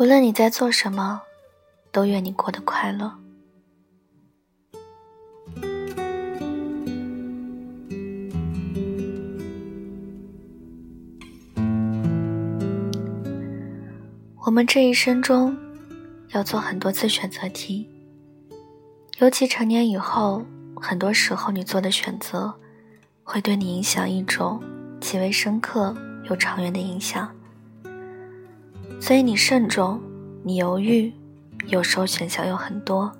[0.00, 1.22] 无论你在做什么，
[1.90, 3.12] 都愿你过得快乐。
[14.36, 15.56] 我们这一生中
[16.28, 17.90] 要做很多次选择题，
[19.18, 20.44] 尤其成年以后，
[20.76, 22.54] 很多时候你做的选择
[23.24, 24.62] 会对你影响一种
[25.00, 25.92] 极为深刻
[26.30, 27.34] 又长远的影响。
[29.00, 30.00] 所以你慎重，
[30.42, 31.12] 你犹豫，
[31.66, 33.10] 有时候选项有很多，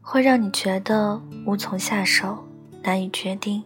[0.00, 2.46] 会让你觉得无从下手，
[2.82, 3.64] 难以决定。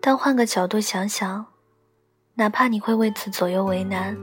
[0.00, 1.46] 但换个角度想想，
[2.34, 4.16] 哪怕你会为此左右为难，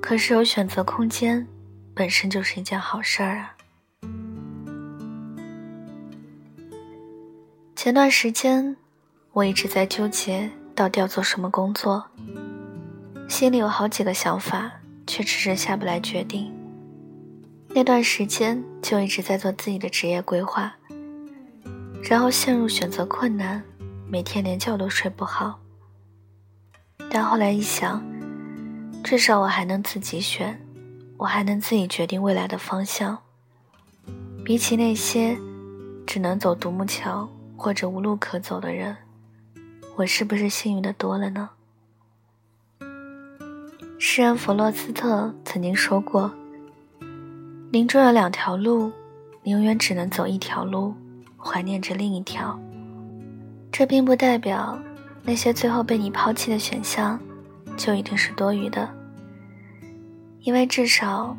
[0.00, 1.46] 可是有选择空间，
[1.94, 3.54] 本身就是一件好事儿啊。
[7.76, 8.76] 前段时间，
[9.32, 12.04] 我一直在纠结到底要做什么工作。
[13.28, 14.72] 心里有好几个想法，
[15.06, 16.50] 却迟迟下不来决定。
[17.68, 20.74] 那段时间就一直在做自己的职业规划，
[22.02, 23.62] 然后陷入选择困难，
[24.08, 25.60] 每天连觉都睡不好。
[27.10, 28.02] 但后来一想，
[29.04, 30.58] 至少我还能自己选，
[31.18, 33.18] 我还能自己决定未来的方向。
[34.42, 35.36] 比起那些
[36.06, 38.96] 只能走独木桥或者无路可走的人，
[39.96, 41.50] 我是不是幸运的多了呢？
[44.00, 46.32] 诗人弗洛斯特曾经说过
[47.72, 48.92] ：“林中有两条路，
[49.42, 50.94] 你永远只能走一条路，
[51.36, 52.56] 怀念着另一条。”
[53.72, 54.78] 这并不代表
[55.24, 57.20] 那些最后被你抛弃的选项
[57.76, 58.88] 就一定是多余的，
[60.42, 61.36] 因为至少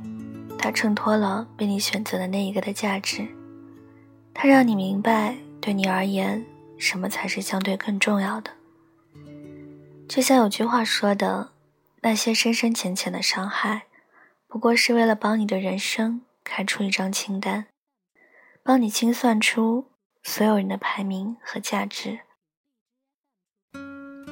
[0.58, 3.26] 它衬托了被你选择的那一个的价值，
[4.34, 6.46] 它让你明白，对你而言，
[6.78, 8.52] 什么才是相对更重要的。
[10.10, 11.52] 就像有句话说的。
[12.02, 13.88] 那些深深浅浅的伤害，
[14.48, 17.68] 不过是为了帮你的人生开出一张清单，
[18.64, 19.88] 帮你清算出
[20.24, 22.20] 所有人的排名和价值。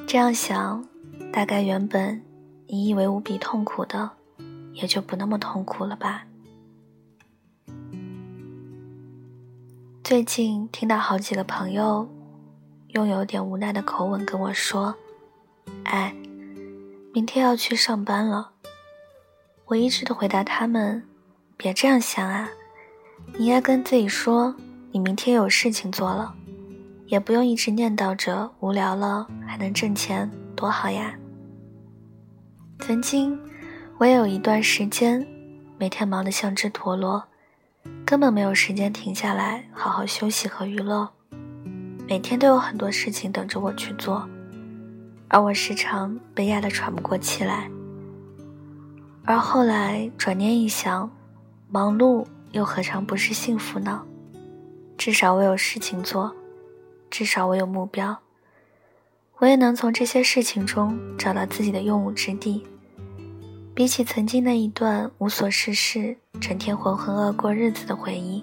[0.06, 0.88] 这样想，
[1.30, 2.24] 大概原本
[2.68, 4.12] 你以为无比痛苦的，
[4.72, 6.24] 也就不那么痛苦了吧。
[10.02, 12.08] 最近听到好几个朋友
[12.88, 14.96] 用有点无奈的口吻跟我说
[15.84, 16.14] ：“哎。”
[17.14, 18.50] 明天要去上班了，
[19.64, 21.02] 我一直都回答他们
[21.56, 22.48] ：“别这样想啊，
[23.38, 24.54] 你应该跟自己说，
[24.92, 26.34] 你明天有事情做了，
[27.06, 31.14] 也不用一直念叨着无聊了还能挣钱，多好呀。”
[32.80, 33.36] 曾经，
[33.96, 35.26] 我也有一段时间，
[35.78, 37.24] 每天忙得像只陀螺，
[38.04, 41.08] 根本没有时间停下来好好休息和娱乐，
[42.06, 44.28] 每天都有很多事情等着我去做。
[45.28, 47.70] 而我时常被压得喘不过气来，
[49.24, 51.10] 而后来转念一想，
[51.68, 54.02] 忙碌又何尝不是幸福呢？
[54.96, 56.34] 至少我有事情做，
[57.10, 58.16] 至少我有目标，
[59.36, 62.66] 我也能从这些事情中找到自己的用武之地。
[63.74, 68.42] 比起曾经那一段无所事事、整天浑浑噩过日子的回忆，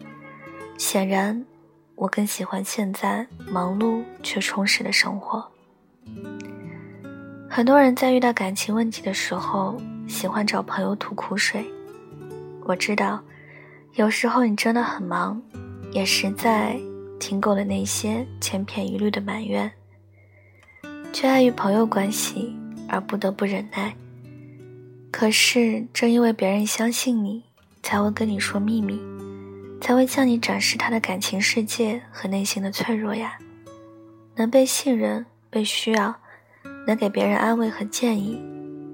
[0.78, 1.46] 显然
[1.96, 5.52] 我更喜欢现在忙碌却充实的生活。
[7.56, 9.78] 很多人在遇到感情问题的时候，
[10.10, 11.66] 喜欢找朋友吐苦水。
[12.66, 13.24] 我知道，
[13.94, 15.42] 有时候你真的很忙，
[15.94, 16.78] 也实在
[17.18, 19.72] 听够了那些千篇一律的埋怨，
[21.14, 22.54] 却碍于朋友关系
[22.90, 23.96] 而不得不忍耐。
[25.10, 27.42] 可是，正因为别人相信你，
[27.82, 29.00] 才会跟你说秘密，
[29.80, 33.38] 才会向你展示他的感情世界和内心的脆弱呀。
[34.36, 36.16] 能被信任，被需要。
[36.88, 38.40] 能给别人安慰和建议，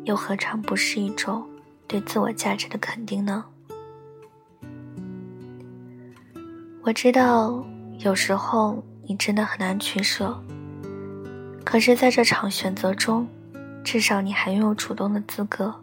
[0.06, 1.46] 又何尝不是一种
[1.88, 3.44] 对自我价值的肯定呢？
[6.84, 7.64] 我知道
[8.00, 10.42] 有时候你真的很难取舍，
[11.66, 13.28] 可是在这场选择中，
[13.84, 15.76] 至少你还拥有主动的资格。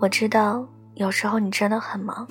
[0.00, 2.26] 我知道有时候你真的很忙，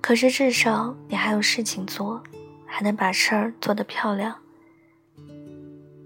[0.00, 2.22] 可是至少你还有事情做，
[2.64, 4.34] 还能把事儿做得漂亮。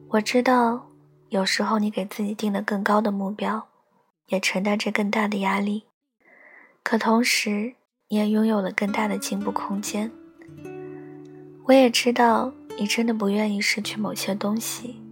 [0.08, 0.90] 我知道。
[1.34, 3.66] 有时候，你给自己定了更高的目标，
[4.28, 5.82] 也承担着更大的压力，
[6.84, 7.74] 可同时，
[8.06, 10.12] 你也拥有了更大的进步空间。
[11.64, 15.02] 我也知道，你真的不愿意失去某些东西，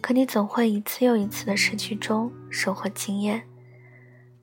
[0.00, 3.46] 可你总会一次又一次的失去中收获经验，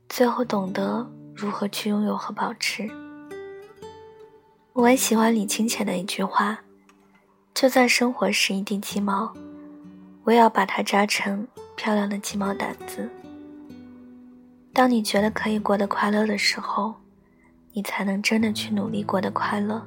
[0.07, 2.87] 最后懂得如何去拥有和保持。
[4.73, 6.59] 我也喜欢李清浅的一句话
[7.55, 9.33] ：“就算生活是一地鸡毛。”
[10.23, 13.09] 我也要把它扎成漂亮的鸡毛掸子。
[14.73, 16.93] 当你觉得可以过得快乐的时候，
[17.73, 19.85] 你才能真的去努力过得快乐。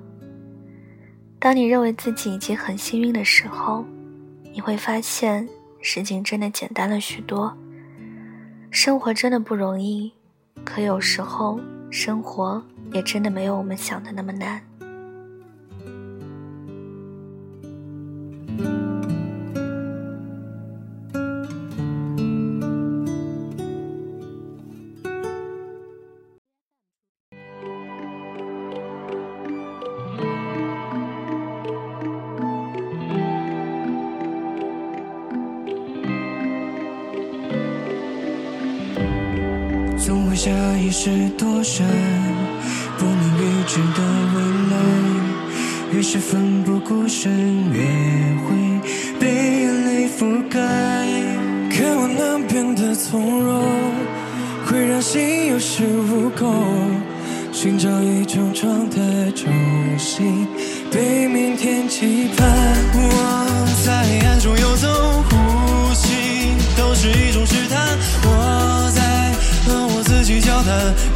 [1.38, 3.84] 当你认为自己已经很幸运的时候，
[4.52, 5.48] 你会发现
[5.80, 7.56] 事情真的简单了许多。
[8.70, 10.12] 生活真的不容易，
[10.64, 11.60] 可有时候
[11.90, 14.60] 生活也真的没有我们想的那么难。
[40.84, 41.86] 会下意识躲闪，
[42.98, 44.02] 不能预知的
[44.34, 44.76] 未来，
[45.92, 47.32] 越是奋不顾身，
[47.72, 47.80] 越
[48.44, 48.54] 会
[49.18, 50.60] 被眼泪覆盖。
[51.70, 53.64] 渴望能变得从容，
[54.66, 56.54] 会让心有恃无恐，
[57.50, 59.00] 寻找一种状态，
[59.34, 59.50] 重
[59.98, 60.46] 新
[60.90, 62.46] 对明天期盼。
[62.92, 65.23] 我在黑暗中游走，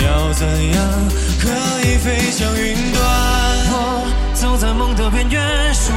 [0.05, 1.09] 要怎样
[1.41, 1.49] 可
[1.83, 3.03] 以飞向云端？
[3.71, 5.93] 我走在梦的边缘，曙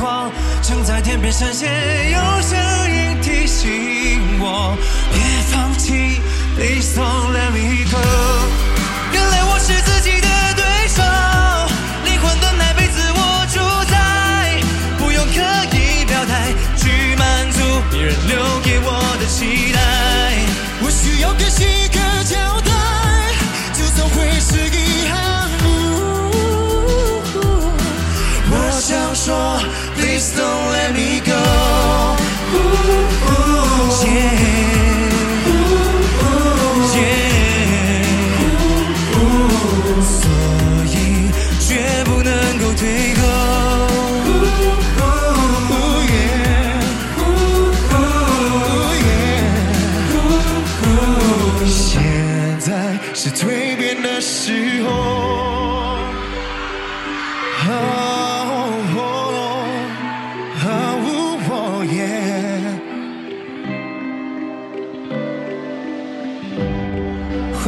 [0.00, 0.30] 光
[0.62, 1.70] 正在天边闪现，
[2.10, 2.58] 有声
[2.90, 4.76] 音提醒我
[5.12, 5.20] 别
[5.52, 6.20] 放弃。
[6.56, 8.17] Please don't let me go。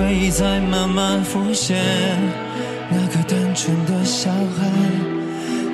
[0.00, 1.76] 回忆在慢慢浮现，
[2.88, 4.66] 那个单纯的小孩，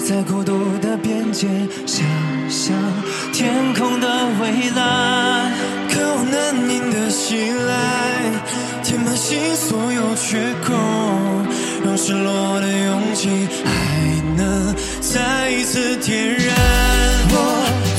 [0.01, 1.47] 在孤独的边界，
[1.87, 2.05] 想
[2.51, 2.75] 象
[3.33, 4.09] 天空的
[4.41, 5.53] 蔚蓝，
[5.89, 7.39] 渴望难宁的醒
[7.69, 7.75] 来，
[8.83, 10.75] 填满心所有缺口，
[11.85, 13.29] 让失落的勇气
[13.65, 13.71] 还
[14.37, 16.57] 能再一次点燃。
[17.31, 17.35] 我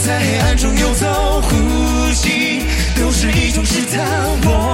[0.05, 2.63] 在黑暗中游走，呼吸
[2.97, 4.05] 都是一种试探。
[4.43, 4.66] 我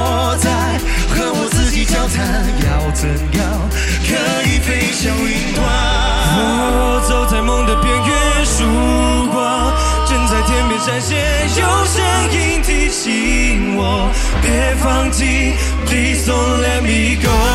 [2.03, 3.41] 要怎样
[4.07, 4.11] 可
[4.43, 5.63] 以飞向云端？
[6.35, 8.63] 我走在梦的边缘，曙
[9.31, 9.73] 光
[10.05, 11.17] 正在天边闪现，
[11.55, 14.11] 有声音提醒我
[14.41, 15.53] 别放弃
[15.85, 17.52] ，Please don't let me go。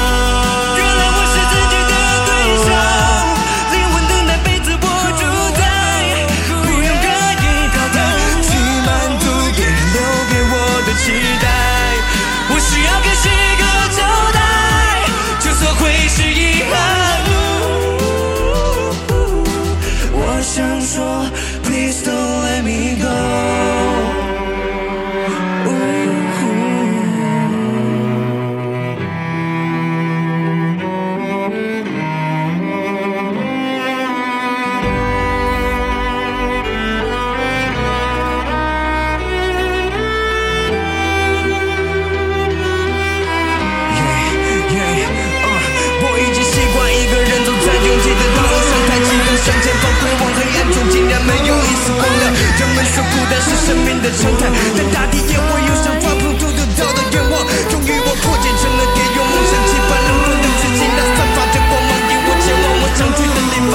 [50.00, 52.22] 对望黑暗中竟然没有一丝光亮。
[52.30, 57.34] 人们说孤单是生命的常态，但大地也会有想抓不住的到的愿望。
[57.70, 63.72] 终于我破茧成了蝶，用梦想激发了路的自己，那散发着光芒，引我前往我想去的地方。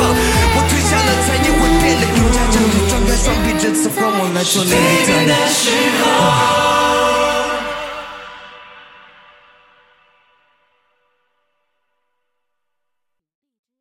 [0.56, 2.56] 我退下了，才也会变得更加强。
[2.89, 4.63] 张开双臂，这次换我来做。